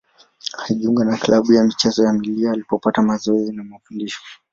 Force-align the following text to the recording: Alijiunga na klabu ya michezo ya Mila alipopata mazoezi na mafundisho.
Alijiunga 0.57 1.03
na 1.05 1.17
klabu 1.17 1.53
ya 1.53 1.63
michezo 1.63 2.03
ya 2.05 2.13
Mila 2.13 2.51
alipopata 2.51 3.01
mazoezi 3.01 3.51
na 3.53 3.63
mafundisho. 3.63 4.21